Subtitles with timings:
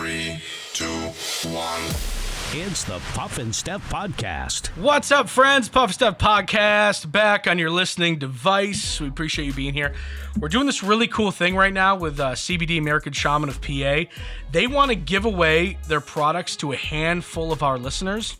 [0.00, 0.40] Three,
[0.72, 0.86] two,
[1.50, 1.82] one.
[2.54, 4.68] It's the Puff and Steph Podcast.
[4.78, 5.68] What's up, friends?
[5.68, 8.98] Puff and Steph Podcast back on your listening device.
[8.98, 9.92] We appreciate you being here.
[10.38, 14.04] We're doing this really cool thing right now with uh, CBD American Shaman of PA.
[14.52, 18.38] They want to give away their products to a handful of our listeners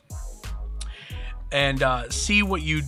[1.52, 2.80] and uh, see what you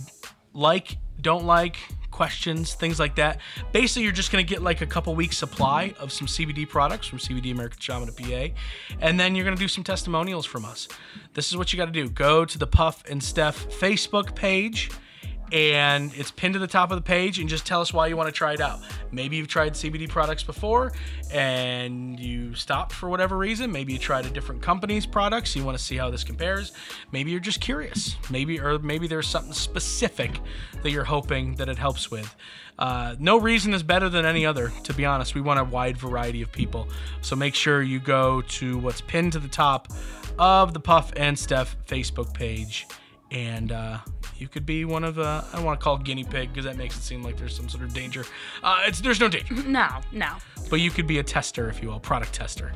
[0.51, 1.77] like, don't like,
[2.13, 3.39] questions, things like that.
[3.73, 7.19] Basically, you're just to get like a couple weeks supply of some CBD products from
[7.19, 8.47] CBD American Shaman of PA,
[9.01, 10.87] and then you're to do some testimonials from us.
[11.33, 12.09] This is what you got to do.
[12.09, 14.89] Go to the Puff and Steph Facebook page
[15.51, 18.17] and it's pinned to the top of the page and just tell us why you
[18.17, 18.79] want to try it out.
[19.11, 20.93] Maybe you've tried CBD products before
[21.31, 23.71] and you stopped for whatever reason.
[23.71, 25.55] Maybe you tried a different company's products.
[25.55, 26.71] You want to see how this compares.
[27.11, 28.15] Maybe you're just curious.
[28.29, 30.39] Maybe or maybe there's something specific
[30.81, 32.35] that you're hoping that it helps with.
[32.79, 34.71] Uh, no reason is better than any other.
[34.83, 36.87] To be honest, we want a wide variety of people.
[37.21, 39.89] So make sure you go to what's pinned to the top
[40.39, 42.87] of the Puff and Steph Facebook page
[43.33, 43.97] and uh,
[44.37, 46.77] you could be one of uh, I don't want to call guinea pig because that
[46.77, 48.25] makes it seem like there's some sort of danger.
[48.61, 50.35] Uh, it's there's no danger, No, no.
[50.69, 52.71] but you could be a tester, if you will, product tester.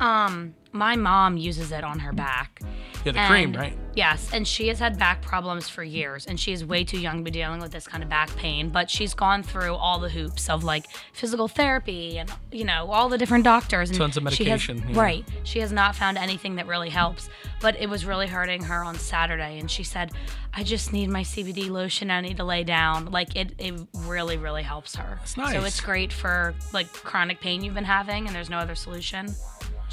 [0.00, 2.60] Um, my mom uses it on her back.
[3.04, 3.78] Yeah, the cream, right?
[3.94, 7.18] Yes, and she has had back problems for years, and she is way too young
[7.18, 8.70] to be dealing with this kind of back pain.
[8.70, 13.08] But she's gone through all the hoops of like physical therapy and you know all
[13.08, 15.00] the different doctors and Tons of she has- medication, yeah.
[15.00, 15.24] right?
[15.44, 17.28] She has not found anything that really helps.
[17.60, 20.10] But it was really hurting her on Saturday, and she said,
[20.52, 22.10] "I just need my CBD lotion.
[22.10, 25.18] I need to lay down." Like it, it really, really helps her.
[25.20, 25.52] That's nice.
[25.52, 29.34] So it's great for like chronic pain you've been having, and there's no other solution.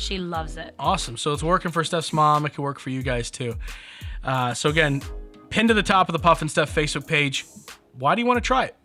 [0.02, 0.74] She loves it.
[0.80, 1.16] Awesome.
[1.16, 2.46] So it's working for Steph's mom.
[2.48, 3.56] It could work for you guys too.
[4.24, 5.04] Uh, so again,
[5.52, 7.46] pinned to the top of the Puff and Steph Facebook page.
[8.00, 8.76] Why do you want to try it?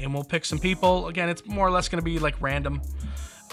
[0.00, 1.06] And we'll pick some people.
[1.06, 2.82] Again, it's more or less going to be like random.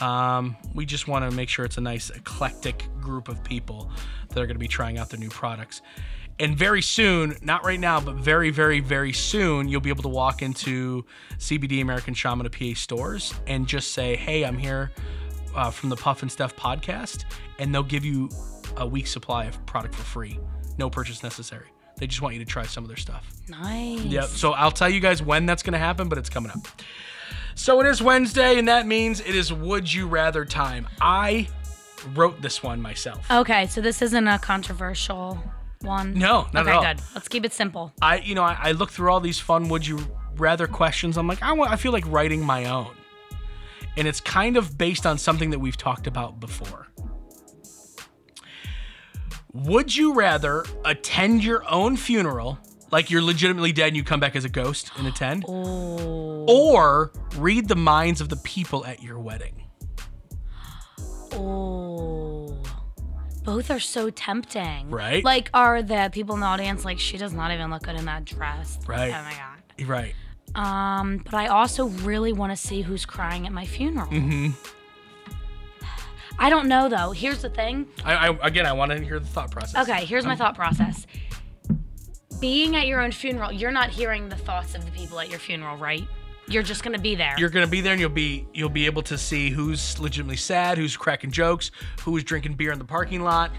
[0.02, 3.92] Um, we just want to make sure it's a nice eclectic group of people
[4.30, 5.84] that are going to be trying out their new products.
[6.39, 10.10] And very soon, not right now, but very, very, very soon, you'll be able to
[10.10, 11.05] walk into
[11.38, 14.92] CBD American Shaman PA stores and just say, "Hey, I'm here
[15.58, 17.26] uh, from the Puff and Steph podcast,"
[17.60, 18.30] and they'll give you
[18.78, 20.40] a week's supply of product for free,
[20.78, 21.66] no purchase necessary.
[21.98, 23.28] They just want you to try some of their stuff.
[23.50, 24.02] Nice.
[24.02, 24.26] Yep.
[24.26, 26.60] So I'll tell you guys when that's going to happen, but it's coming up.
[27.56, 30.88] So it is Wednesday, and that means it is Would You Rather time.
[31.02, 31.48] I
[32.14, 33.30] wrote this one myself.
[33.32, 35.42] Okay, so this isn't a controversial
[35.82, 36.14] one.
[36.14, 36.84] No, not okay, at all.
[36.84, 37.02] good.
[37.16, 37.92] Let's keep it simple.
[38.00, 40.00] I, you know, I, I look through all these fun Would You
[40.36, 41.18] Rather questions.
[41.18, 41.72] I'm like, I want.
[41.72, 42.92] I feel like writing my own,
[43.97, 46.87] and it's kind of based on something that we've talked about before.
[49.53, 52.59] Would you rather attend your own funeral,
[52.91, 56.45] like you're legitimately dead and you come back as a ghost and attend, Oh.
[56.47, 59.63] or read the minds of the people at your wedding?
[61.33, 62.55] Oh.
[63.43, 64.89] Both are so tempting.
[64.91, 65.23] Right?
[65.23, 68.05] Like, are the people in the audience like, she does not even look good in
[68.05, 68.77] that dress?
[68.85, 69.09] Right.
[69.09, 69.87] Oh my God.
[69.87, 70.14] Right.
[70.55, 74.08] Um, but I also really want to see who's crying at my funeral.
[74.08, 74.52] Mm-hmm.
[76.39, 77.11] I don't know though.
[77.11, 77.87] Here's the thing.
[78.05, 79.87] I, I again, I want to hear the thought process.
[79.87, 81.08] Okay, here's my thought process.
[82.39, 85.39] Being at your own funeral, you're not hearing the thoughts of the people at your
[85.39, 86.08] funeral, right?
[86.49, 87.35] You're just gonna be there.
[87.37, 90.77] You're gonna be there, and you'll be you'll be able to see who's legitimately sad,
[90.77, 91.71] who's cracking jokes,
[92.02, 93.52] who is drinking beer in the parking lot,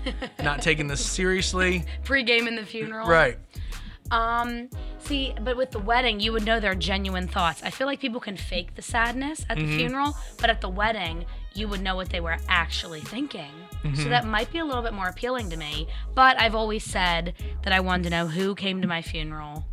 [0.43, 1.85] not taking this seriously.
[2.05, 3.07] pre-game in the funeral.
[3.07, 3.39] Right.
[4.11, 7.63] Um, see, but with the wedding, you would know their genuine thoughts.
[7.63, 9.77] I feel like people can fake the sadness at the Mm-hmm.
[9.77, 11.25] funeral, but at the wedding,
[11.55, 13.51] you would know what they were actually thinking.
[13.85, 13.95] Mm-hmm.
[14.03, 15.89] So that might be a little bit more appealing to me.
[16.15, 19.67] But I've always said that I wanted to know who came to my funeral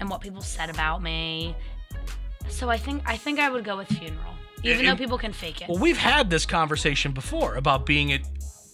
[0.00, 1.54] and what people said about me.
[2.48, 5.32] So I think I think I would go with funeral, even it- though people can
[5.32, 5.68] fake it.
[5.68, 8.20] Well, we've had this conversation before about being at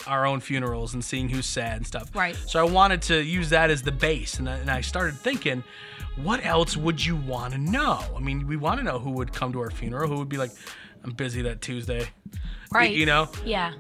[0.07, 2.11] our own funerals and seeing who's sad and stuff.
[2.15, 2.37] Right.
[2.47, 5.65] So I wanted to use that as the base, and I, and I started thinking,
[6.17, 8.01] what else would you want to know?
[8.17, 10.37] I mean, we want to know who would come to our funeral, who would be
[10.37, 10.51] like,
[11.05, 12.09] I'm busy that Tuesday.
[12.73, 12.95] Right.
[12.95, 13.29] You know?
[13.45, 13.73] yeah.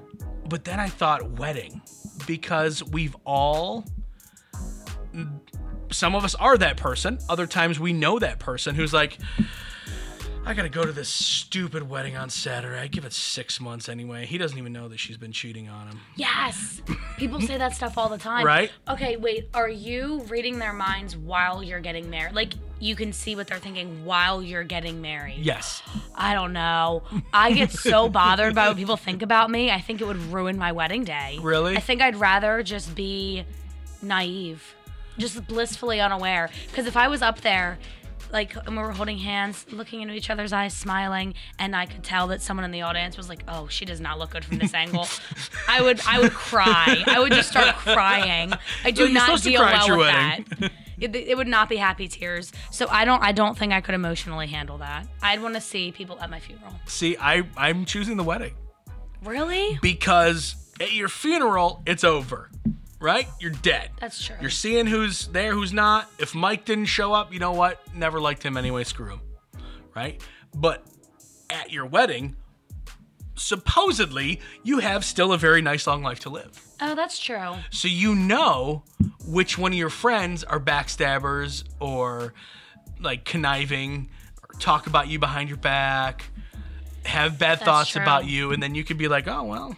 [0.48, 1.80] But then I thought wedding
[2.26, 3.86] because we've all
[5.90, 7.18] some of us are that person.
[7.28, 9.18] Other times we know that person who's like
[10.52, 12.78] I got to go to this stupid wedding on Saturday.
[12.78, 14.26] I give it 6 months anyway.
[14.26, 16.00] He doesn't even know that she's been cheating on him.
[16.14, 16.82] Yes.
[17.16, 18.44] People say that stuff all the time.
[18.44, 18.70] Right?
[18.86, 19.48] Okay, wait.
[19.54, 22.34] Are you reading their minds while you're getting married?
[22.34, 25.38] Like you can see what they're thinking while you're getting married.
[25.38, 25.82] Yes.
[26.14, 27.02] I don't know.
[27.32, 29.70] I get so bothered by what people think about me.
[29.70, 31.38] I think it would ruin my wedding day.
[31.40, 31.78] Really?
[31.78, 33.46] I think I'd rather just be
[34.02, 34.74] naive,
[35.16, 36.50] just blissfully unaware.
[36.66, 37.78] Because if I was up there,
[38.32, 42.02] like and we were holding hands, looking into each other's eyes, smiling, and I could
[42.02, 44.58] tell that someone in the audience was like, "Oh, she does not look good from
[44.58, 45.06] this angle."
[45.68, 47.02] I would I would cry.
[47.06, 48.52] I would just start crying.
[48.84, 50.46] I do Well, not deal well with wedding.
[50.60, 50.72] that.
[50.98, 52.52] It, it would not be happy tears.
[52.70, 55.06] So I don't I don't think I could emotionally handle that.
[55.20, 56.72] I'd want to see people at my funeral.
[56.86, 58.54] See, I I'm choosing the wedding
[59.24, 59.78] Really?
[59.82, 62.50] because at your funeral it's over,
[63.02, 63.28] right?
[63.40, 63.90] You're dead.
[64.00, 64.36] That's true.
[64.40, 66.08] You're seeing who's there, who's not.
[66.18, 67.82] If Mike didn't show up, you know what?
[67.94, 68.84] Never liked him anyway.
[68.84, 69.20] Screw him,
[69.94, 70.22] right?
[70.54, 70.86] But
[71.50, 72.36] at your wedding,
[73.34, 76.60] supposedly you have still a very nice long life to live.
[76.80, 77.54] oh, that's true.
[77.70, 78.84] So you know
[79.26, 82.34] which one of your friends are backstabbers or
[83.00, 84.10] like conniving
[84.42, 86.24] or talk about you behind your back,
[87.04, 88.02] have bad thoughts true.
[88.02, 89.76] about you, and then you could be like, oh, well,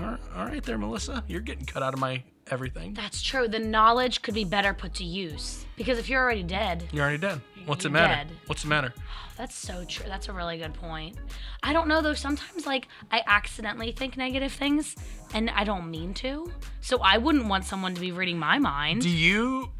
[0.00, 1.24] all right, there, Melissa.
[1.26, 2.94] You're getting cut out of my everything.
[2.94, 3.48] That's true.
[3.48, 7.18] The knowledge could be better put to use because if you're already dead, You're already
[7.18, 7.40] dead.
[7.66, 8.28] What's it matter?
[8.28, 8.36] dead.
[8.46, 8.92] What's the matter?
[9.36, 10.06] That's so true.
[10.08, 11.16] That's a really good point.
[11.62, 12.14] I don't know though.
[12.14, 14.94] Sometimes like I accidentally think negative things
[15.34, 16.52] and I don't mean to.
[16.80, 19.02] So I wouldn't want someone to be reading my mind.
[19.02, 19.70] Do you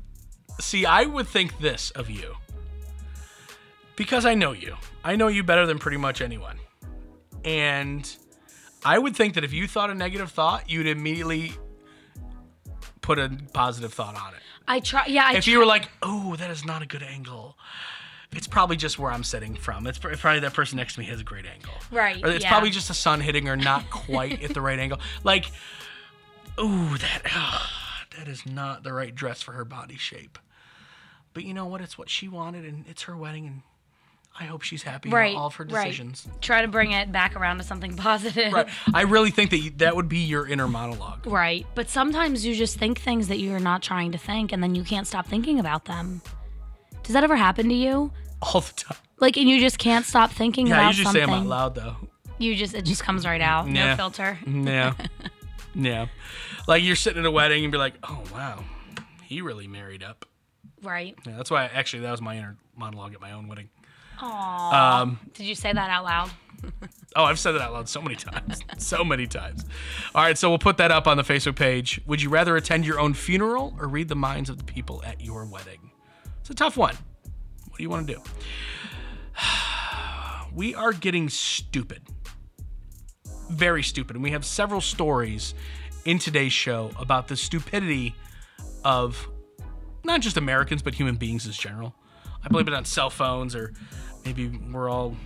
[0.60, 0.86] see?
[0.86, 2.34] I would think this of you
[3.96, 4.76] because I know you.
[5.04, 6.58] I know you better than pretty much anyone.
[7.44, 8.08] And
[8.84, 11.52] I would think that if you thought a negative thought, you'd immediately
[13.00, 14.40] put a positive thought on it.
[14.66, 15.06] I try.
[15.06, 15.26] Yeah.
[15.26, 17.58] I If you were like, oh, that is not a good angle.
[18.34, 19.86] It's probably just where I'm sitting from.
[19.86, 21.74] It's probably that person next to me has a great angle.
[21.90, 22.50] Right, Or it's yeah.
[22.50, 24.98] probably just the sun hitting her not quite at the right angle.
[25.24, 25.46] Like,
[26.58, 27.68] ooh, that
[28.16, 30.38] that is not the right dress for her body shape.
[31.34, 31.80] But you know what?
[31.80, 33.62] It's what she wanted, and it's her wedding, and
[34.38, 35.36] I hope she's happy right.
[35.36, 36.26] all of her decisions.
[36.26, 36.40] right.
[36.40, 38.52] Try to bring it back around to something positive.
[38.52, 38.68] Right.
[38.92, 41.26] I really think that you, that would be your inner monologue.
[41.26, 41.66] Right.
[41.74, 44.84] But sometimes you just think things that you're not trying to think and then you
[44.84, 46.22] can't stop thinking about them.
[47.02, 48.12] Does that ever happen to you?
[48.40, 48.96] All the time.
[49.20, 51.22] Like, and you just can't stop thinking Yeah, about I usually something.
[51.22, 51.96] say them out loud though.
[52.38, 53.68] You just, it just comes right out.
[53.68, 53.90] Yeah.
[53.90, 54.38] No filter.
[54.46, 54.94] Yeah.
[55.74, 56.06] yeah.
[56.68, 58.62] Like you're sitting at a wedding and be like, oh wow,
[59.24, 60.26] he really married up.
[60.80, 61.16] Right.
[61.26, 63.68] Yeah, that's why I, actually that was my inner monologue at my own wedding.
[64.18, 64.72] Aww.
[64.72, 66.30] Um, Did you say that out loud?
[67.16, 68.60] oh, I've said that out loud so many times.
[68.78, 69.64] so many times.
[70.14, 72.00] All right, so we'll put that up on the Facebook page.
[72.06, 75.20] Would you rather attend your own funeral or read the minds of the people at
[75.20, 75.90] your wedding?
[76.40, 76.96] It's a tough one.
[77.68, 78.22] What do you want to do?
[80.54, 82.02] We are getting stupid.
[83.48, 84.16] Very stupid.
[84.16, 85.54] And we have several stories
[86.04, 88.14] in today's show about the stupidity
[88.84, 89.26] of
[90.04, 91.94] not just Americans, but human beings as general.
[92.44, 93.72] I blame it on cell phones, or
[94.24, 95.16] maybe we're all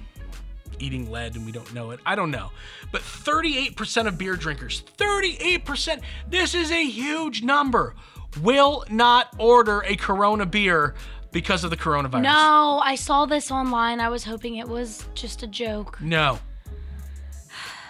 [0.79, 2.01] eating lead and we don't know it.
[2.05, 2.51] I don't know.
[2.93, 7.95] But 38% of beer drinkers, 38%, this is a huge number,
[8.43, 10.95] will not order a Corona beer
[11.33, 12.23] because of the coronavirus.
[12.23, 14.01] No, I saw this online.
[14.01, 16.01] I was hoping it was just a joke.
[16.01, 16.39] No.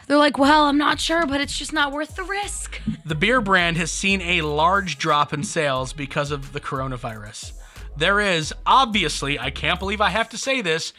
[0.06, 2.80] They're like, well, I'm not sure, but it's just not worth the risk.
[3.04, 7.52] The beer brand has seen a large drop in sales because of the coronavirus.
[7.96, 10.92] There is obviously, I can't believe I have to say this,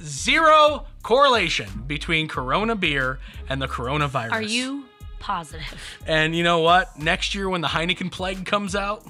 [0.00, 3.18] zero correlation between Corona beer
[3.48, 4.32] and the coronavirus.
[4.32, 4.84] Are you
[5.18, 5.78] positive?
[6.06, 6.98] And you know what?
[6.98, 9.04] Next year when the Heineken plague comes out,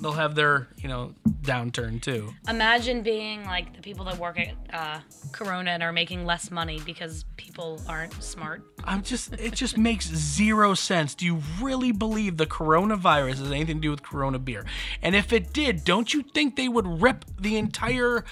[0.00, 2.32] they'll have their, you know, downturn too.
[2.48, 5.00] Imagine being like the people that work at uh,
[5.32, 8.62] Corona and are making less money because people aren't smart.
[8.84, 11.14] I'm just it just makes zero sense.
[11.14, 14.64] Do you really believe the coronavirus has anything to do with Corona beer?
[15.02, 18.24] And if it did, don't you think they would rip the entire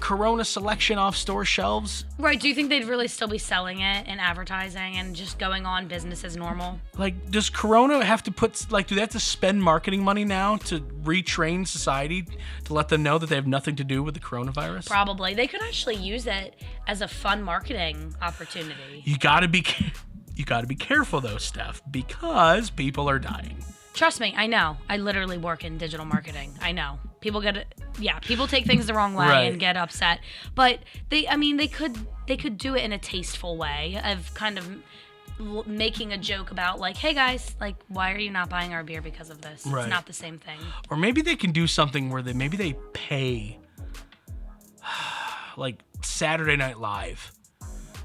[0.00, 2.04] Corona selection off store shelves?
[2.18, 2.40] Right.
[2.40, 5.88] Do you think they'd really still be selling it and advertising and just going on
[5.88, 6.80] business as normal?
[6.96, 10.56] Like, does Corona have to put like do they have to spend marketing money now
[10.56, 12.26] to retrain society
[12.64, 14.86] to let them know that they have nothing to do with the coronavirus?
[14.86, 15.34] Probably.
[15.34, 19.02] They could actually use it as a fun marketing opportunity.
[19.04, 19.64] You gotta be
[20.36, 23.56] you gotta be careful though, Steph, because people are dying.
[23.94, 24.76] Trust me, I know.
[24.88, 26.52] I literally work in digital marketing.
[26.60, 26.98] I know.
[27.24, 27.64] People get.
[27.98, 29.50] Yeah, people take things the wrong way Right.
[29.50, 30.20] and get upset.
[30.54, 31.96] But they, I mean, they could,
[32.28, 34.68] they could do it in a tasteful way of kind of
[35.66, 39.00] making a joke about like, hey guys, like, why are you not buying our beer
[39.00, 39.64] because of this?
[39.64, 39.84] Right.
[39.84, 40.58] It's not the same thing.
[40.90, 43.58] Or maybe they can do something where they maybe they pay
[45.56, 47.32] like Saturday Night Live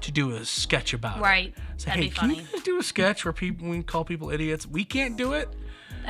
[0.00, 1.20] to do a sketch about it.
[1.20, 1.54] Right.
[1.76, 2.48] Say, That'd hey, be can you funny.
[2.52, 4.66] guys do a sketch where people we call people idiots?
[4.66, 5.50] We can't do it,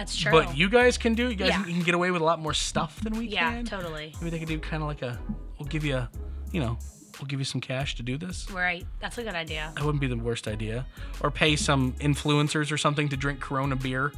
[0.00, 0.32] That's true.
[0.32, 1.28] but you guys can do.
[1.28, 1.62] You guys Yeah.
[1.62, 3.64] can get away with a lot more stuff than we yeah, can.
[3.66, 4.14] totally.
[4.20, 5.18] Maybe they could do kind of like a
[5.58, 6.10] we'll give you a,
[6.52, 6.78] you know,
[7.20, 8.50] we'll give you some cash to do this.
[8.50, 8.86] Right.
[8.98, 9.72] That's a good idea.
[9.76, 10.86] That wouldn't be the worst idea.
[11.20, 14.12] Or pay some influencers or something to drink Corona beer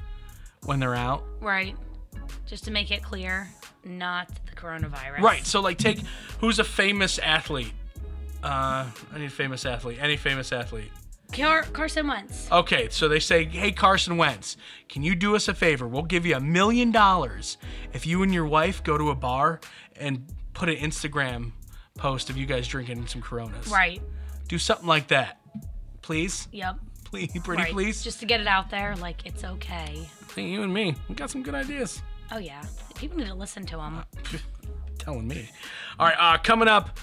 [0.65, 1.25] when they're out.
[1.41, 1.75] Right.
[2.47, 3.49] Just to make it clear.
[3.85, 5.19] not the coronavirus.
[5.21, 5.45] Right.
[5.45, 5.99] So like take
[6.39, 7.73] who's a famous athlete?
[8.45, 9.99] Uh I need a famous athlete.
[10.01, 10.93] Any famous athlete.
[11.33, 12.51] Car- Carson Wentz.
[12.53, 14.57] Okay, so they say, "Hey Carson Wentz,
[14.89, 15.87] can you do us a favor?
[15.89, 17.57] We'll give you a million dollars
[17.93, 19.61] if you and your wife go to a bar
[19.97, 21.53] and put an Instagram
[21.97, 23.69] post of you guys drinking some Coronas.
[23.69, 24.01] Right.
[24.49, 25.41] Do something like that,
[26.03, 26.77] please, Yep.
[27.05, 27.73] please, pretty right.
[27.73, 28.03] please.
[28.05, 30.07] Just to get it out there, like it's okay.
[30.35, 32.03] Hey, you and me, we got some good ideas.
[32.31, 32.63] Oh yeah.
[32.95, 34.05] People need to listen to them.
[34.99, 35.49] Telling me.
[35.99, 36.99] All right, uh, coming up.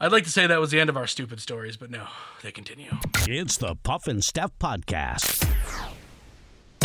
[0.00, 2.06] I'd like to say that was the end of our stupid stories, but no,
[2.42, 2.90] they continue.
[3.26, 5.44] It's the Puff and Steph Podcast.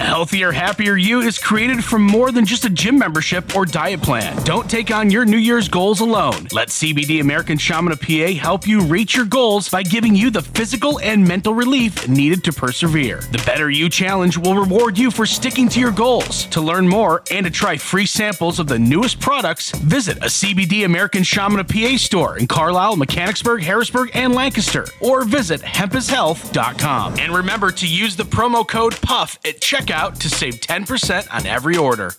[0.04, 4.02] A healthier, happier you is created from more than just a gym membership or diet
[4.02, 4.36] plan.
[4.44, 6.50] Don't take on your New Year's goals alone.
[6.52, 10.42] Let CBD American Shaman of PA help you reach your goals by giving you the
[10.42, 13.22] physical and mental relief needed to persevere.
[13.32, 16.48] The Better You Challenge will reward you for sticking to your goals.
[16.48, 20.84] To learn more and to try free samples of the newest products, visit a CBD
[20.84, 27.20] American Shaman of PA store in Carlisle, Mechanicsburg, Harrisburg, and Lancaster, or visit hempashealth.com.
[27.20, 31.78] And remember to use the promo code PUFF at checkout to save 10% on every
[31.78, 32.12] order.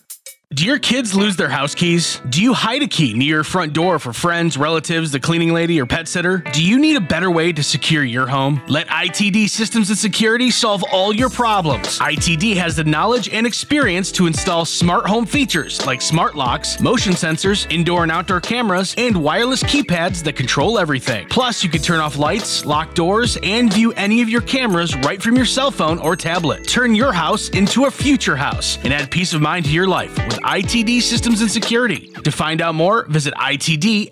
[0.55, 2.21] Do your kids lose their house keys?
[2.29, 5.81] Do you hide a key near your front door for friends, relatives, the cleaning lady,
[5.81, 6.37] or pet sitter?
[6.53, 8.61] Do you need a better way to secure your home?
[8.69, 11.99] Let ITD Systems and Security solve all your problems.
[11.99, 17.11] ITD has the knowledge and experience to install smart home features like smart locks, motion
[17.11, 21.27] sensors, indoor and outdoor cameras, and wireless keypads that control everything.
[21.27, 25.21] Plus, you can turn off lights, lock doors, and view any of your cameras right
[25.21, 26.65] from your cell phone or tablet.
[26.65, 30.15] Turn your house into a future house and add peace of mind to your life
[30.29, 32.11] with ITD Systems and Security.
[32.23, 34.11] To find out more, visit ITDSSI.com.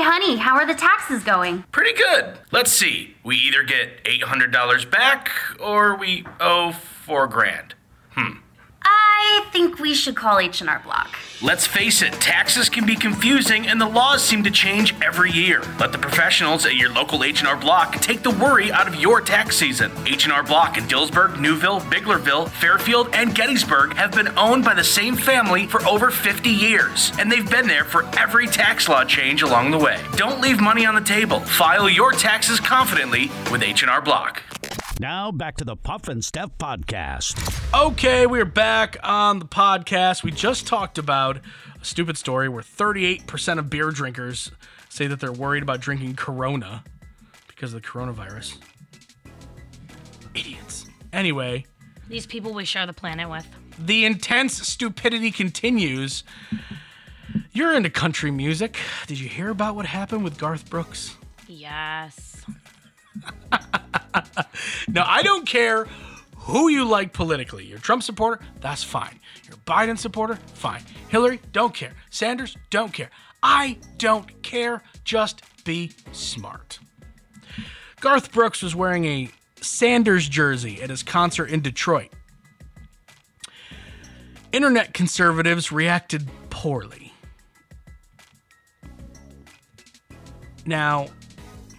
[0.00, 1.64] honey, how are the taxes going?
[1.72, 2.38] Pretty good.
[2.50, 3.16] Let's see.
[3.24, 7.74] We either get $800 back or we owe 4 grand.
[8.84, 11.16] I think we should call H&R Block.
[11.42, 15.62] Let's face it, taxes can be confusing and the laws seem to change every year.
[15.78, 19.56] Let the professionals at your local H&R Block take the worry out of your tax
[19.56, 19.90] season.
[20.06, 25.16] H&R Block in Dillsburg, Newville, Biglerville, Fairfield, and Gettysburg have been owned by the same
[25.16, 29.70] family for over 50 years, and they've been there for every tax law change along
[29.70, 30.00] the way.
[30.16, 31.40] Don't leave money on the table.
[31.40, 34.42] File your taxes confidently with H&R Block.
[35.00, 37.36] Now back to the Puff and Steph Podcast.
[37.78, 40.22] Okay, we're back on the podcast.
[40.22, 41.38] We just talked about
[41.80, 44.52] a stupid story where 38% of beer drinkers
[44.88, 46.84] say that they're worried about drinking Corona
[47.48, 48.58] because of the coronavirus.
[50.34, 50.86] Idiots.
[51.12, 51.64] Anyway,
[52.08, 53.46] These people we share the planet with.
[53.78, 56.22] the intense stupidity continues.
[57.52, 58.78] You're into country music.
[59.08, 61.16] Did you hear about what happened with Garth Brooks?
[61.48, 62.44] Yes.
[64.88, 65.86] Now, I don't care
[66.36, 67.64] who you like politically.
[67.64, 69.18] You're Trump supporter, that's fine.
[69.46, 70.82] You're Biden supporter, fine.
[71.08, 71.94] Hillary, don't care.
[72.10, 73.10] Sanders, don't care.
[73.42, 74.82] I don't care.
[75.04, 76.78] Just be smart.
[78.00, 79.30] Garth Brooks was wearing a
[79.60, 82.12] Sanders jersey at his concert in Detroit.
[84.52, 87.12] Internet conservatives reacted poorly.
[90.66, 91.08] Now,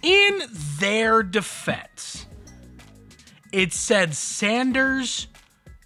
[0.02, 0.42] in
[0.78, 2.25] their defense,
[3.56, 5.28] it said Sanders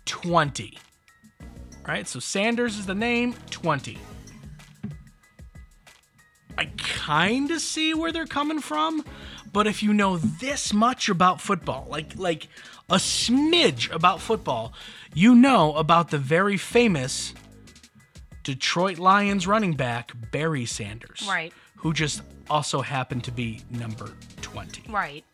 [0.05, 0.77] 20.
[1.87, 2.09] Right?
[2.09, 3.97] So Sanders is the name, 20.
[6.59, 9.05] I kind of see where they're coming from,
[9.53, 12.49] but if you know this much about football, like like
[12.91, 14.73] a smidge about football,
[15.15, 17.33] you know about the very famous
[18.43, 21.25] Detroit Lions running back Barry Sanders.
[21.29, 21.53] Right.
[21.77, 24.13] Who just also happened to be number
[24.43, 24.91] 20.
[24.91, 25.25] Right.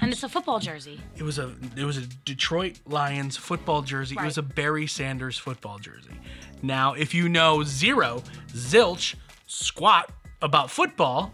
[0.00, 1.00] And it's a football jersey.
[1.16, 4.16] It was a it was a Detroit Lions football jersey.
[4.18, 6.20] It was a Barry Sanders football jersey.
[6.62, 9.14] Now, if you know zero, zilch,
[9.46, 10.10] squat
[10.42, 11.32] about football,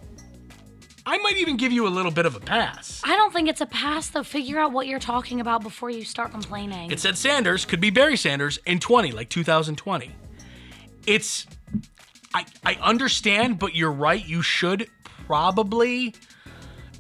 [1.05, 3.01] I might even give you a little bit of a pass.
[3.05, 4.23] I don't think it's a pass though.
[4.23, 6.91] Figure out what you're talking about before you start complaining.
[6.91, 10.11] It said Sanders could be Barry Sanders in 20, like 2020.
[11.07, 11.47] It's
[12.35, 14.25] I I understand, but you're right.
[14.25, 14.89] You should
[15.27, 16.15] probably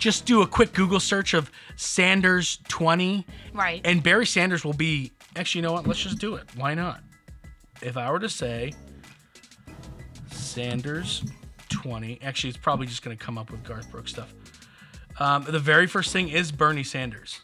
[0.02, 3.80] just do a quick Google search of Sanders 20 right.
[3.84, 5.12] And Barry Sanders will be.
[5.36, 5.86] Actually, you know what?
[5.86, 6.44] Let's just do it.
[6.56, 7.00] Why not?
[7.80, 8.72] if I were to say
[10.30, 11.24] Sanders
[11.68, 14.32] 20, actually, it's probably just going to come up with Garth Brooks stuff.
[15.18, 17.40] Um, the very first thing is Bernie Sanders.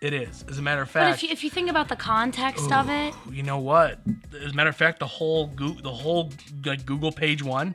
[0.00, 0.44] It is.
[0.48, 2.90] As a matter of But fact, if you, if you think about the context of
[2.90, 4.00] it, you know what?
[4.44, 6.32] As a matter of fact, the whole Goo- the whole
[6.64, 7.74] like Google page one,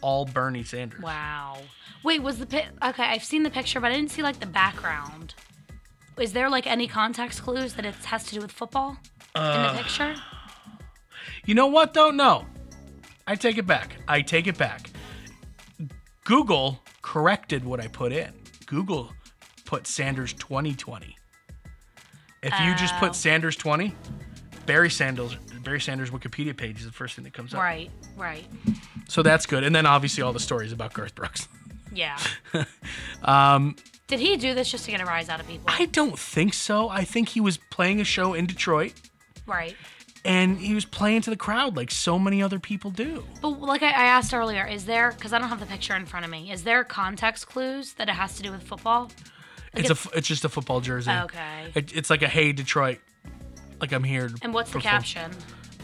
[0.00, 1.00] all Bernie Sanders.
[1.02, 1.58] wow.
[2.04, 2.66] Wait, was the pic?
[2.84, 5.34] Okay, I've seen the picture, but I didn't see like the background.
[6.18, 8.96] Is there like any context clues that it has to do with football
[9.34, 10.14] in Uh, the picture?
[11.44, 12.10] You know what though?
[12.10, 12.46] No.
[13.26, 13.96] I take it back.
[14.06, 14.90] I take it back.
[16.24, 18.32] Google corrected what I put in.
[18.66, 19.12] Google
[19.64, 21.16] put Sanders 2020.
[22.42, 23.00] If you just Oh.
[23.00, 23.94] put Sanders 20,
[24.66, 25.36] Barry Sanders
[25.68, 27.60] Barry Sanders Wikipedia page is the first thing that comes up.
[27.60, 28.46] Right, right.
[29.06, 29.64] So that's good.
[29.64, 31.46] And then obviously all the stories about Garth Brooks.
[31.92, 32.18] Yeah.
[33.22, 35.66] um, Did he do this just to get a rise out of people?
[35.68, 36.88] I don't think so.
[36.88, 38.94] I think he was playing a show in Detroit
[39.46, 39.76] right.
[40.24, 43.22] and he was playing to the crowd like so many other people do.
[43.42, 45.10] But like I, I asked earlier, is there?
[45.10, 46.50] Because I don't have the picture in front of me.
[46.50, 49.10] Is there context clues that it has to do with football?
[49.74, 50.16] It's a.
[50.16, 51.10] it's just a football jersey.
[51.10, 51.72] Okay.
[51.74, 53.00] It, it's like a hey Detroit,
[53.82, 54.30] like I'm here.
[54.40, 55.30] And what's the caption?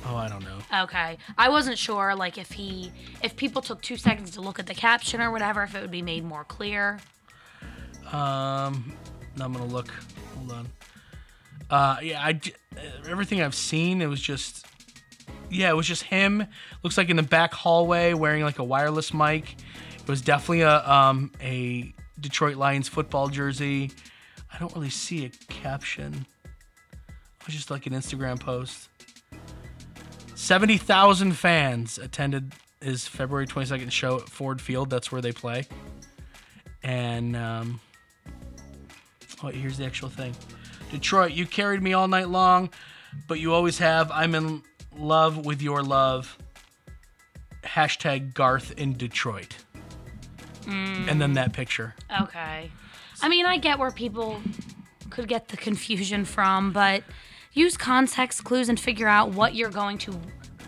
[0.07, 0.83] Oh, I don't know.
[0.85, 1.17] Okay.
[1.39, 2.93] I wasn't sure, like, if he,
[3.23, 5.91] if people took two seconds to look at the caption or whatever, if it would
[5.91, 6.99] be made more clear.
[8.13, 8.93] Um,
[9.41, 9.89] I'm gonna look.
[10.37, 10.69] Hold on.
[11.71, 12.39] Uh, yeah, I
[12.77, 14.67] uh, everything I've seen, it was just,
[15.51, 16.47] yeah, it was just him.
[16.83, 19.57] Looks like in the back hallway wearing like a wireless mic.
[19.99, 23.91] It was definitely a um a Detroit Lions football jersey.
[24.53, 26.27] I don't really see a caption.
[26.45, 28.89] It was just like an Instagram post.
[30.45, 34.91] Seventy thousand fans attended his February twenty second show at Ford Field.
[34.91, 35.65] That's where they play.
[36.83, 37.81] And um,
[39.43, 40.37] oh, here's the actual thing.
[40.91, 42.69] Detroit, you carried me all night long,
[43.27, 44.11] but you always have.
[44.13, 44.63] I'm in
[44.99, 46.37] love with your love.
[47.63, 49.57] Hashtag Garth in Detroit.
[50.67, 51.95] And then that picture.
[52.21, 52.71] Okay.
[53.23, 54.43] I mean, I get where people
[55.09, 57.03] could get the confusion from, but
[57.55, 60.21] use context clues and figure out what you're going to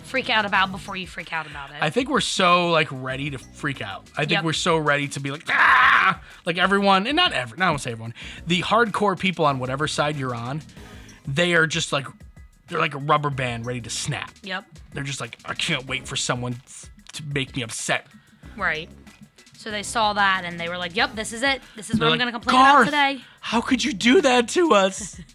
[0.04, 1.76] freak out about before you freak out about it.
[1.80, 4.06] I think we're so like ready to freak out.
[4.16, 4.44] I think Yep.
[4.44, 7.82] we're so ready to be like ah, like everyone, and not every, not I won't
[7.82, 8.14] say everyone.
[8.46, 10.62] The hardcore people on whatever side you're on,
[11.26, 12.06] they are just like
[12.68, 14.30] they're like a rubber band ready to snap.
[14.42, 14.64] yep.
[14.92, 16.56] They're just like I can't wait for someone
[17.14, 18.06] to make me upset.
[18.56, 18.88] Right.
[19.56, 21.60] So they saw that and they were like, "Yep, this is it.
[21.74, 24.20] This is what I'm like, going to complain Garth, about today." How could you do
[24.20, 25.18] that to us?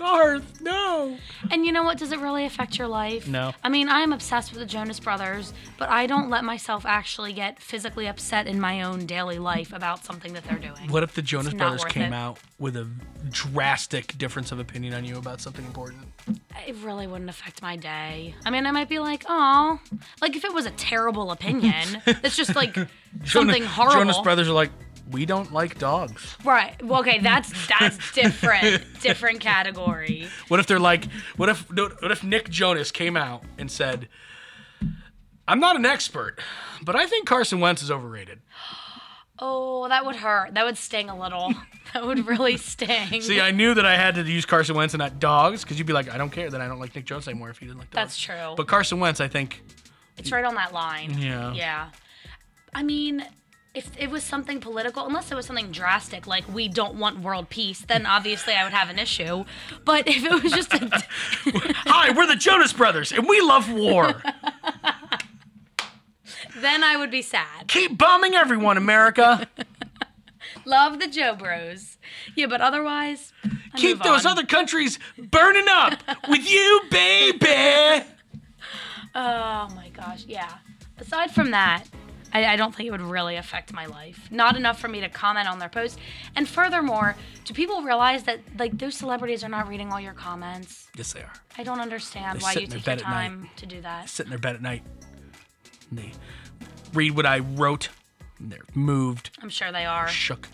[0.00, 1.18] Garth, no.
[1.50, 1.98] And you know what?
[1.98, 3.28] Does it really affect your life?
[3.28, 3.52] No.
[3.62, 7.34] I mean, I am obsessed with the Jonas Brothers, but I don't let myself actually
[7.34, 10.88] get physically upset in my own daily life about something that they're doing.
[10.88, 12.16] What if the Jonas Brothers came it.
[12.16, 12.88] out with a
[13.28, 16.06] drastic difference of opinion on you about something important?
[16.66, 18.34] It really wouldn't affect my day.
[18.46, 19.80] I mean, I might be like, "Oh,"
[20.22, 22.74] like if it was a terrible opinion, it's just like
[23.24, 24.00] something horrible.
[24.00, 24.70] Jonas Brothers are like,
[25.10, 26.36] we don't like dogs.
[26.44, 26.80] Right.
[26.84, 30.28] Well, okay, that's that's different, different category.
[30.48, 34.08] What if they're like, what if what if Nick Jonas came out and said,
[35.48, 36.38] I'm not an expert,
[36.82, 38.40] but I think Carson Wentz is overrated.
[39.42, 40.52] Oh, that would hurt.
[40.52, 41.54] That would sting a little.
[41.94, 43.20] That would really sting.
[43.22, 45.86] See, I knew that I had to use Carson Wentz and not dogs, because you'd
[45.88, 47.80] be like, I don't care, then I don't like Nick Jonas anymore if you didn't
[47.80, 47.96] like dogs.
[47.96, 48.54] That's true.
[48.56, 49.60] But Carson Wentz, I think,
[50.18, 51.18] It's right on that line.
[51.18, 51.52] Yeah.
[51.54, 51.88] Yeah.
[52.74, 53.24] I mean,
[53.74, 57.48] if it was something political, unless it was something drastic, like we don't want world
[57.50, 59.44] peace, then obviously I would have an issue.
[59.84, 60.88] But if it was just a,
[61.86, 64.22] hi, we're the Jonas Brothers, and we love war.
[66.56, 67.68] then I would be sad.
[67.68, 69.46] Keep bombing everyone, America.
[70.66, 71.96] Love the Joe Bros.
[72.34, 75.94] Yeah, but otherwise, I Keep those other countries burning up
[76.28, 78.04] with you, baby.
[79.14, 80.58] Oh my gosh, yeah.
[80.98, 81.84] Aside from that,
[82.32, 84.28] I, I don't think it would really affect my life.
[84.30, 85.98] Not enough for me to comment on their post.
[86.36, 90.88] And furthermore, do people realize that like those celebrities are not reading all your comments?
[90.96, 91.32] Yes, they are.
[91.58, 94.08] I don't understand They why you take your time to do that.
[94.08, 94.82] Sit in their bed at night.
[95.90, 96.12] And they
[96.92, 97.88] read what I wrote.
[98.38, 100.08] And they're moved, I'm sure they are.
[100.08, 100.48] shook.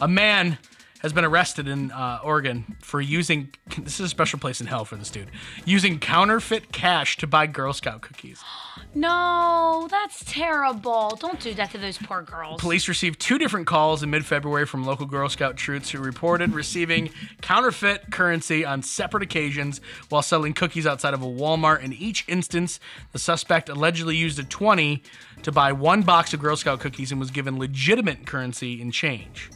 [0.00, 0.58] A man
[1.06, 4.84] has been arrested in uh, Oregon for using this is a special place in hell
[4.84, 5.30] for this dude
[5.64, 8.42] using counterfeit cash to buy Girl Scout cookies.
[8.94, 11.18] No, that's terrible.
[11.20, 12.62] Don't do that to those poor girls.
[12.62, 17.10] Police received two different calls in mid-February from local Girl Scout troops who reported receiving
[17.42, 21.82] counterfeit currency on separate occasions while selling cookies outside of a Walmart.
[21.82, 22.80] In each instance,
[23.12, 25.02] the suspect allegedly used a 20
[25.42, 29.50] to buy one box of Girl Scout cookies and was given legitimate currency in change.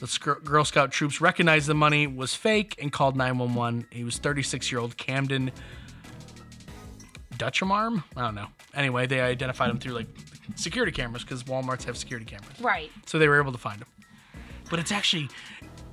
[0.00, 3.86] The Girl Scout troops recognized the money was fake and called 911.
[3.90, 5.50] He was 36-year-old Camden
[7.36, 8.04] Dutcham arm.
[8.16, 8.46] I don't know.
[8.74, 10.06] Anyway, they identified him through like
[10.54, 12.60] security cameras because WalMarts have security cameras.
[12.60, 12.90] Right.
[13.06, 13.86] So they were able to find him.
[14.70, 15.28] But it's actually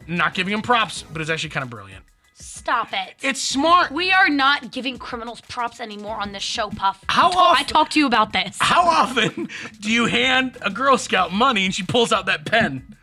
[0.07, 2.03] not giving him props, but it's actually kind of brilliant.
[2.35, 3.13] Stop it.
[3.21, 3.91] It's smart.
[3.91, 7.03] we are not giving criminals props anymore on this show, Puff.
[7.07, 8.57] How I ta- I often- talked to you about this.
[8.59, 9.47] How often
[9.79, 12.94] do you hand a Girl Scout money and she pulls out that pen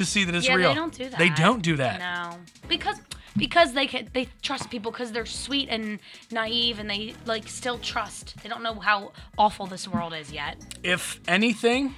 [0.00, 0.70] to see that it's yeah, real?
[0.70, 1.18] they don't do that.
[1.18, 2.00] They don't do that.
[2.00, 2.96] No, because
[3.36, 6.00] because they can they trust people because they're sweet and
[6.32, 8.34] naive and they like still trust.
[8.42, 10.56] They don't know how awful this world is yet.
[10.82, 11.94] If anything,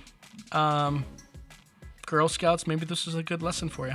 [0.51, 1.05] um,
[2.07, 3.95] Girl Scouts, maybe this is a good lesson for you.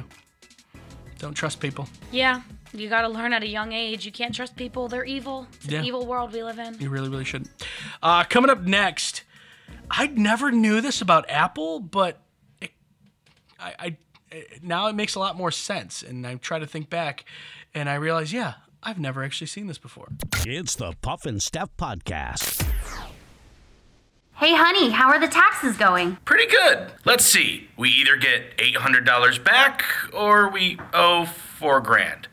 [1.19, 1.89] Don't trust people.
[2.11, 2.41] Yeah,
[2.73, 4.05] you got to learn at a young age.
[4.05, 4.87] You can't trust people.
[4.87, 5.47] They're evil.
[5.55, 5.79] It's Yeah.
[5.79, 6.79] an evil world we live in.
[6.79, 7.49] You really, really shouldn't.
[8.01, 9.23] Uh, coming up next,
[9.91, 12.21] I never knew this about Apple, but
[13.59, 13.97] I, I
[14.61, 16.03] now it makes a lot more sense.
[16.03, 17.25] And I try to think back,
[17.73, 20.09] and I realize, yeah, I've never actually seen this before.
[20.45, 22.65] It's the Puff and Steph Podcast.
[24.35, 26.17] Hey, honey, how are the taxes going?
[26.23, 26.91] Pretty good.
[27.05, 27.69] Let's see.
[27.75, 32.27] We either get $800 back or we owe 4 grand.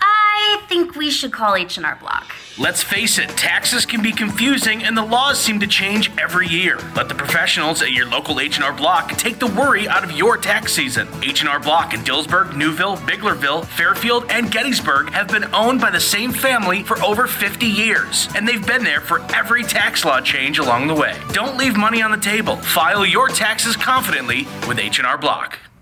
[0.00, 2.32] I think we should call H&R Block.
[2.58, 6.78] Let's face it, taxes can be confusing and the laws seem to change every year.
[6.94, 10.72] Let the professionals at your local H&R Block take the worry out of your tax
[10.72, 11.08] season.
[11.22, 16.32] H&R Block in Dillsburg, Newville, Biglerville, Fairfield, and Gettysburg have been owned by the same
[16.32, 20.86] family for over 50 years, and they've been there for every tax law change along
[20.86, 21.16] the way.
[21.32, 22.56] Don't leave money on the table.
[22.56, 25.58] File your taxes confidently with H&R Block.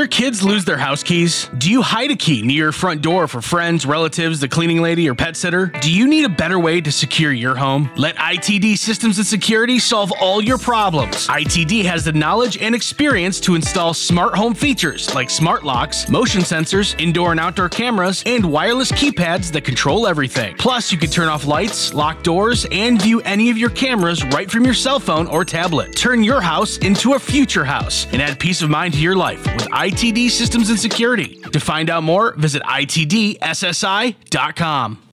[0.00, 1.50] your kids lose their house keys?
[1.58, 5.06] Do you hide a key near your front door for friends, relatives, the cleaning lady,
[5.10, 5.66] or pet sitter?
[5.66, 7.90] Do you need a better way to secure your home?
[7.96, 11.28] Let ITD Systems and Security solve all your problems.
[11.28, 16.40] ITD has the knowledge and experience to install smart home features like smart locks, motion
[16.40, 20.56] sensors, indoor and outdoor cameras, and wireless keypads that control everything.
[20.56, 24.50] Plus, you can turn off lights, lock doors, and view any of your cameras right
[24.50, 25.94] from your cell phone or tablet.
[25.94, 29.44] Turn your house into a future house and add peace of mind to your life
[29.54, 31.40] with ITD Systems and Security.
[31.52, 33.38] To find out more, visit ITDSSI.com.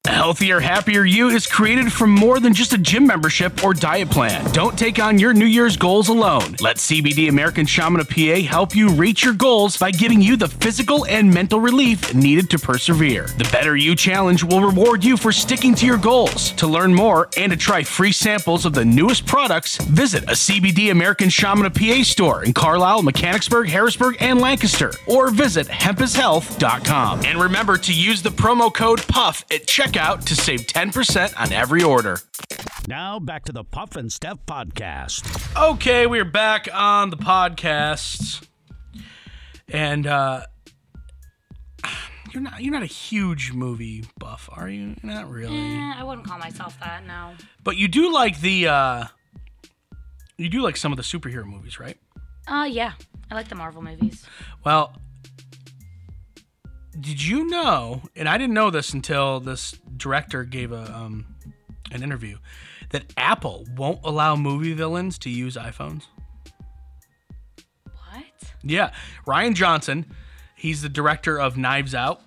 [0.07, 4.09] A healthier, happier you is created from more than just a gym membership or diet
[4.09, 4.49] plan.
[4.53, 6.55] Don't take on your New Year's goals alone.
[6.61, 10.47] Let CBD American Shaman of PA help you reach your goals by giving you the
[10.47, 13.27] physical and mental relief needed to persevere.
[13.37, 16.51] The Better You Challenge will reward you for sticking to your goals.
[16.53, 20.89] To learn more and to try free samples of the newest products, visit a CBD
[20.89, 27.25] American Shaman of PA store in Carlisle, Mechanicsburg, Harrisburg, and Lancaster, or visit hempishealth.com.
[27.25, 31.81] And remember to use the promo code PUFF at checkout to save 10% on every
[31.81, 32.19] order.
[32.87, 35.25] Now back to the Puff and Steph Podcast.
[35.71, 38.45] Okay, we're back on the podcast.
[39.67, 40.45] And uh
[42.31, 44.95] you're not you're not a huge movie buff, are you?
[45.01, 45.57] Not really.
[45.57, 47.31] Eh, I wouldn't call myself that, no.
[47.63, 49.05] But you do like the uh
[50.37, 51.97] you do like some of the superhero movies, right?
[52.47, 52.93] Uh, yeah.
[53.31, 54.27] I like the Marvel movies.
[54.63, 54.93] Well,
[56.99, 61.35] did you know, and I didn't know this until this director gave a um
[61.91, 62.37] an interview,
[62.89, 66.03] that Apple won't allow movie villains to use iPhones?
[67.85, 68.25] What?
[68.63, 68.91] Yeah,
[69.25, 70.05] Rian Johnson,
[70.55, 72.21] he's the director of Knives Out,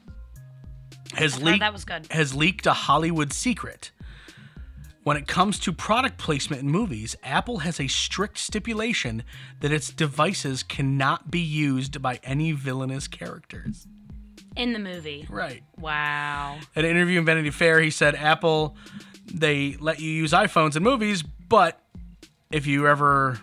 [1.15, 2.07] has leaked that was good.
[2.11, 3.91] has leaked a Hollywood secret.
[5.03, 9.25] When it comes to product placement in movies, Apple has a strict stipulation
[9.61, 13.87] that its devices cannot be used by any villainous characters.
[14.57, 15.27] In the movie.
[15.29, 15.63] Right.
[15.79, 16.59] Wow.
[16.75, 18.77] At an interview in Vanity Fair, he said Apple
[19.33, 21.81] they let you use iPhones in movies, but
[22.51, 23.41] if you ever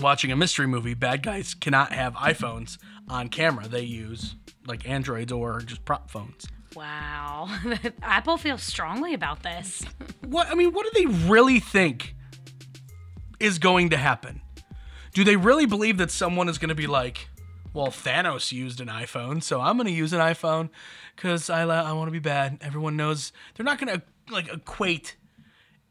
[0.00, 2.78] watching a mystery movie, bad guys cannot have iPhones
[3.08, 3.68] on camera.
[3.68, 4.34] They use
[4.66, 6.46] like Androids or just prop phones.
[6.74, 7.48] Wow.
[8.02, 9.84] Apple feels strongly about this.
[10.24, 12.14] What I mean, what do they really think
[13.38, 14.40] is going to happen?
[15.12, 17.28] Do they really believe that someone is going to be like,
[17.74, 20.70] well, Thanos used an iPhone, so I'm going to use an iPhone
[21.16, 22.58] because I la- I want to be bad.
[22.60, 25.16] Everyone knows they're not going to like equate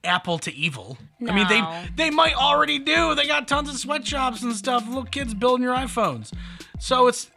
[0.04, 0.98] Apple to evil.
[1.20, 1.32] No.
[1.32, 1.64] I mean, they
[2.06, 3.14] they might already do.
[3.16, 4.88] They got tons of sweatshops and stuff.
[4.88, 6.32] Little kids building your iPhones,
[6.80, 7.30] so it's.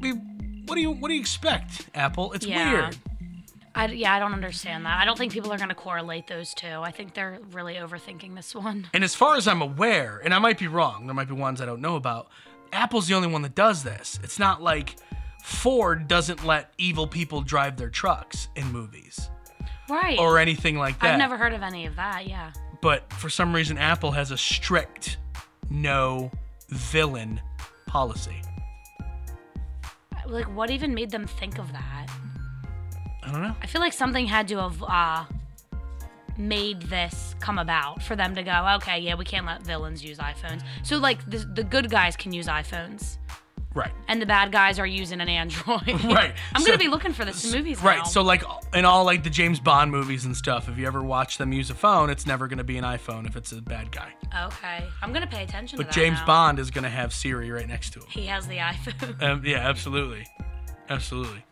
[0.00, 2.32] Mean, what do you what do you expect, Apple?
[2.32, 2.72] It's Yeah.
[2.82, 2.96] weird.
[3.76, 5.00] I, yeah, I don't understand that.
[5.00, 6.68] I don't think people are going to correlate those two.
[6.68, 8.86] I think they're really overthinking this one.
[8.94, 11.60] And as far as I'm aware, and I might be wrong, there might be ones
[11.60, 12.28] I don't know about.
[12.74, 14.18] Apple's the only one that does this.
[14.22, 14.96] It's not like
[15.42, 19.30] Ford doesn't let evil people drive their trucks in movies
[19.88, 20.18] Right.
[20.18, 21.12] or anything like that.
[21.12, 22.26] I've never heard of any of that.
[22.26, 22.52] Yeah.
[22.82, 25.16] but for some reason Apple has a strict
[25.70, 26.30] no
[26.68, 27.40] villain
[27.86, 28.40] policy.
[30.26, 32.06] Like, what even made them think of that?
[33.22, 33.54] I don't know.
[33.62, 35.24] I feel like something had to have uh,
[36.36, 40.18] made this come about for them to go, okay, yeah, we can't let villains use
[40.18, 40.62] iPhones.
[40.82, 43.18] So, like, the, the good guys can use iPhones,
[43.74, 43.90] Right.
[44.06, 45.82] and the bad guys are using an Android.
[46.04, 46.32] Right.
[46.54, 47.88] I'm So- gonna be looking for this in movies now.
[47.88, 48.06] Right.
[48.06, 51.38] So like in all like the James Bond movies and stuff, if you ever watch
[51.38, 53.90] them use a phone, it's never going to be an iPhone if it's a bad
[53.90, 54.12] guy.
[54.46, 55.94] okay, I'm gonna pay attention But to that.
[55.94, 56.26] James now.
[56.26, 58.06] Bond is going to have Siri right next to him.
[58.10, 59.20] he has the iPhone.
[59.22, 60.24] Um, yeah, absolutely.
[60.88, 61.42] Absolutely.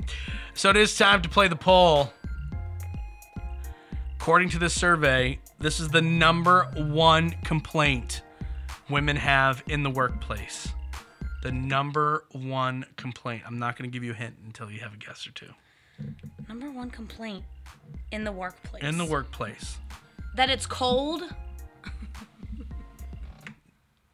[0.54, 2.12] So it is time to play the poll.
[4.22, 8.22] According to this survey, this is the number one complaint
[8.88, 10.68] women have in the workplace.
[11.42, 13.42] The number one complaint.
[13.44, 15.48] I'm not going to give you a hint until you have a guess or two.
[16.48, 17.42] Number one complaint
[18.12, 18.84] in the workplace.
[18.84, 19.78] In the workplace.
[20.36, 21.24] that it's cold.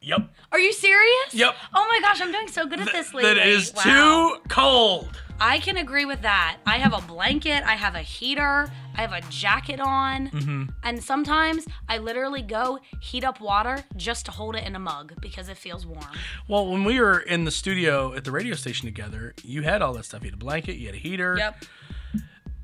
[0.00, 0.30] Yep.
[0.52, 1.34] Are you serious?
[1.34, 1.54] Yep.
[1.74, 3.34] Oh my gosh, I'm doing so good at this lately.
[3.34, 3.82] That is Wow.
[3.82, 5.20] too cold.
[5.40, 6.56] I can agree with that.
[6.66, 10.64] I have a blanket, I have a heater, I have a jacket on, Mm-hmm.
[10.82, 15.14] and sometimes I literally go heat up water just to hold it in a mug
[15.20, 16.04] because it feels warm.
[16.48, 19.92] Well, when we were in the studio at the radio station together, you had all
[19.94, 20.22] that stuff.
[20.22, 21.36] You had a blanket, you had a heater.
[21.38, 21.64] Yep.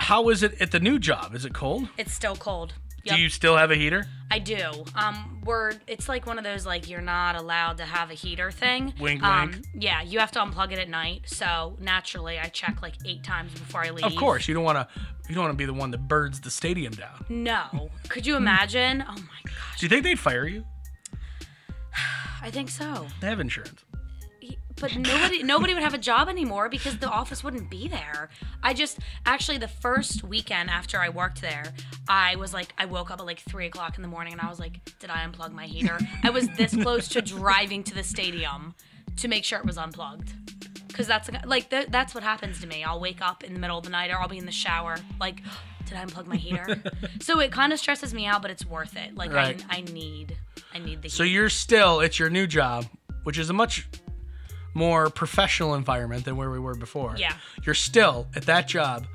[0.01, 1.35] How is it at the new job?
[1.35, 1.89] Is it cold?
[1.97, 2.75] It's still cold.
[3.05, 3.17] Yep.
[3.17, 4.07] Do you still have a heater?
[4.31, 4.85] I do.
[4.97, 8.51] Um, we're it's like one of those like you're not allowed to have a heater
[8.51, 8.95] thing.
[8.99, 9.67] Wink, um, wink.
[9.75, 11.23] Yeah, you have to unplug it at night.
[11.27, 14.05] So naturally, I check like eight times before I leave.
[14.05, 14.89] Of course, you don't want to.
[15.29, 17.25] You don't want to be the one that birds the stadium down.
[17.29, 17.91] No.
[18.09, 19.03] Could you imagine?
[19.07, 19.79] Oh my gosh.
[19.79, 20.65] Do you think they'd fire you?
[22.43, 23.07] I think so.
[23.21, 23.84] They have insurance.
[24.81, 28.29] But nobody nobody would have a job anymore because the office wouldn't be there.
[28.63, 31.73] I just actually the first weekend after I worked there,
[32.09, 34.49] I was like I woke up at like three o'clock in the morning and I
[34.49, 35.99] was like, did I unplug my heater?
[36.25, 38.75] I was this close to driving to the stadium
[39.19, 40.33] to make sure it was unplugged.
[40.93, 42.85] Cause that's like th- that's what happens to me.
[42.85, 44.97] I'll wake up in the middle of the night or I'll be in the shower
[45.21, 45.41] like,
[45.87, 46.83] did I unplug my heater?
[47.21, 49.15] so it kind of stresses me out, but it's worth it.
[49.17, 49.65] Like Right.
[49.71, 50.37] I, I need
[50.75, 51.31] I need the So heat.
[51.31, 52.87] you're still at your new job,
[53.23, 53.89] which is a much
[54.75, 57.15] more professional environment than where we were before.
[57.17, 57.35] Yeah.
[57.65, 59.07] You're still at that job,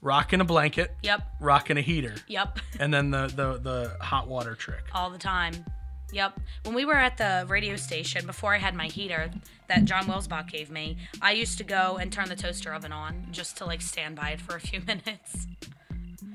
[0.00, 1.22] rocking a blanket, Yep.
[1.40, 2.58] rocking a heater, Yep.
[2.80, 4.84] and then the the the hot water trick.
[4.94, 5.64] all the time.
[6.12, 6.38] Yep.
[6.64, 9.30] When we were at the radio station before I had my heater
[9.68, 13.28] that John Wellsbach gave me, I used to go and turn the toaster oven on
[13.30, 15.46] just to like stand by it for a few minutes.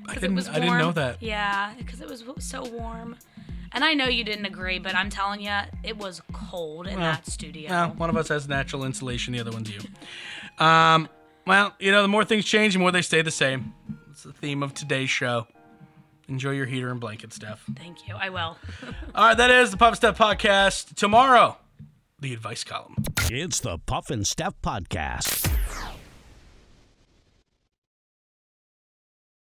[0.08, 0.48] I didn't.
[0.48, 1.22] I didn't know that.
[1.22, 3.16] Yeah, because it was so warm.
[3.72, 7.26] And I know you didn't agree, but I'm telling you, it was cold in that
[7.26, 7.70] studio.
[7.70, 9.80] Well, one of us has natural insulation, the other one's you.
[10.64, 11.08] Um,
[11.46, 13.74] well, you know, the more things change, the more they stay the same.
[14.10, 15.46] It's the theme of today's show.
[16.28, 17.64] Enjoy your heater and blanket stuff.
[17.76, 18.14] Thank you.
[18.14, 18.58] I will.
[19.14, 20.94] All right, that is the Puff Steph Podcast.
[20.94, 21.56] Tomorrow,
[22.20, 22.96] the advice column.
[23.30, 25.50] It's the Puff and Steph Podcast.